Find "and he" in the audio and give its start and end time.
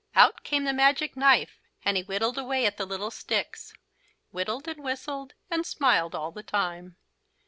1.85-2.01